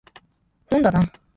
[0.71, 1.13] 本だな